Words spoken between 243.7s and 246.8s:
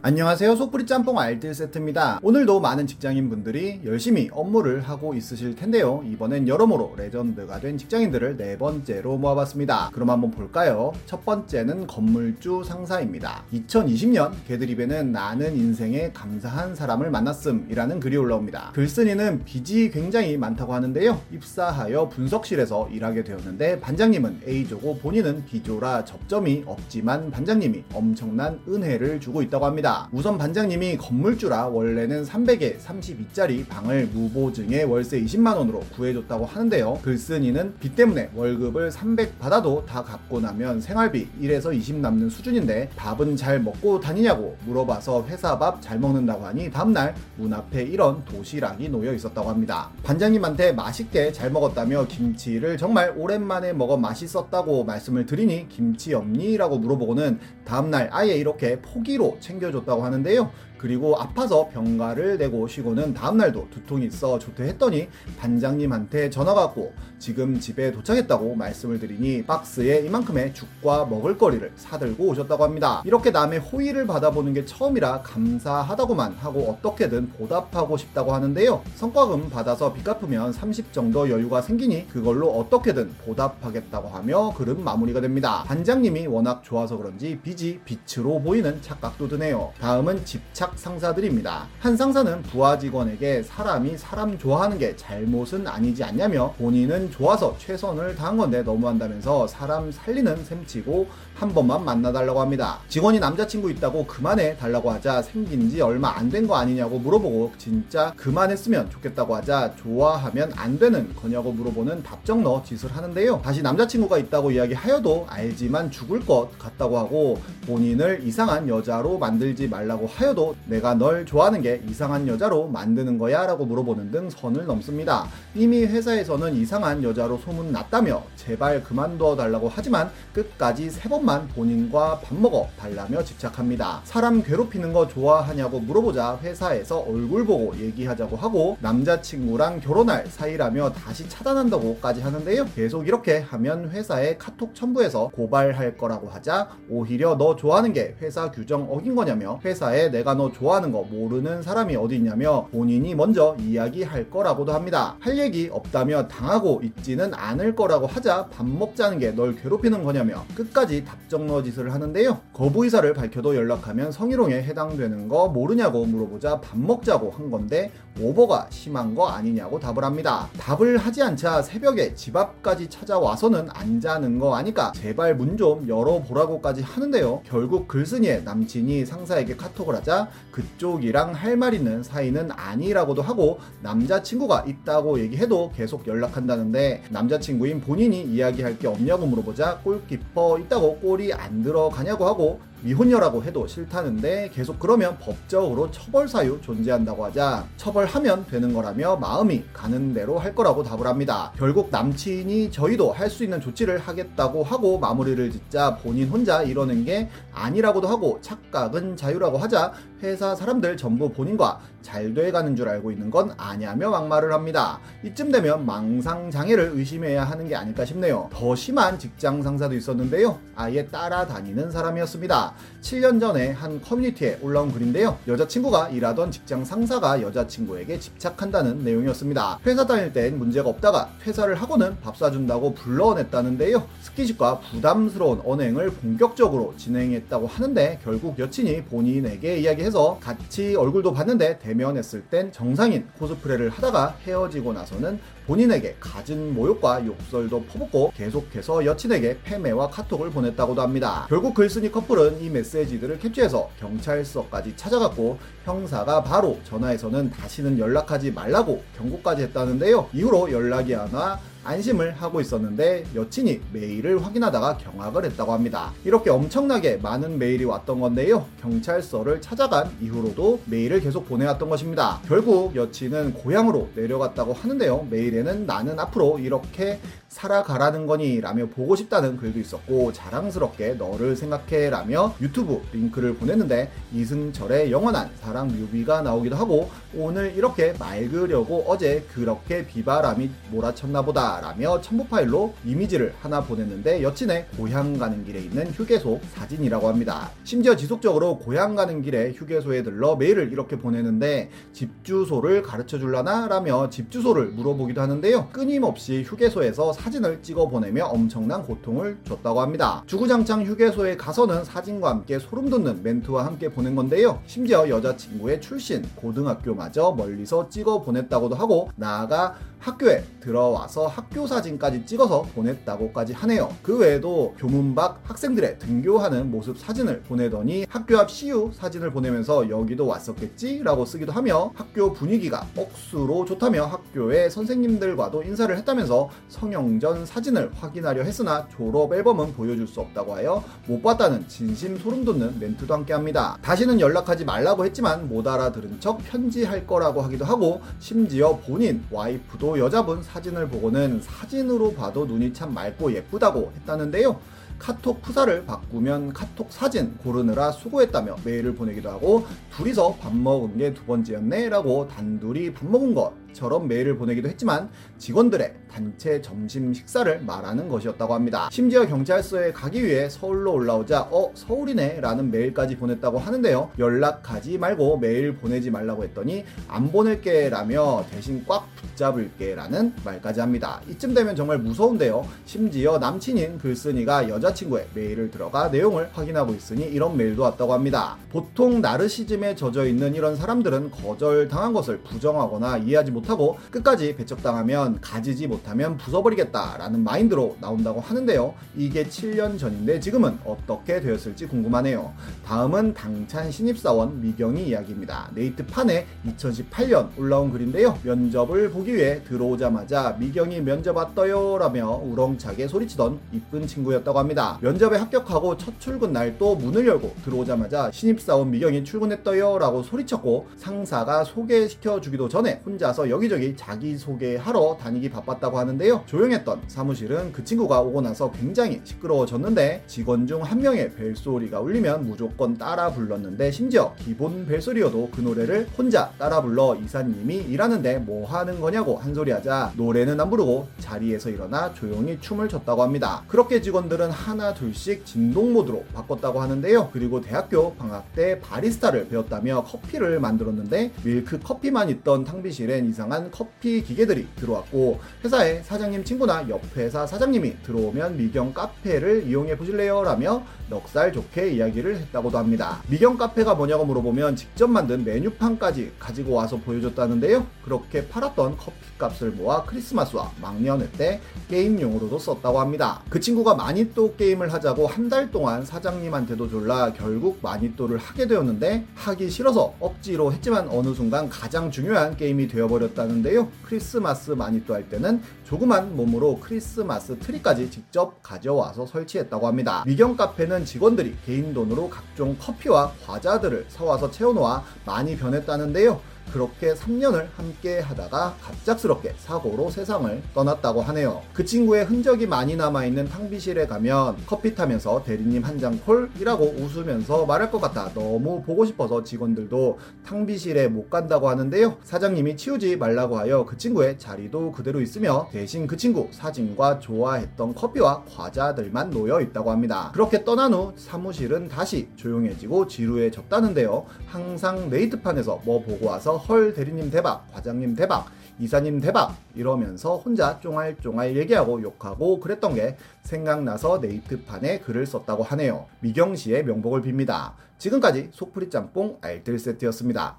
하다가 헤어지고 나서는 본인에게 갖은